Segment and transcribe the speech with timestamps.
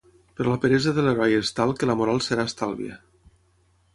[0.37, 2.97] Però la peresa de l'heroi és tal que la moral serà estàlvia.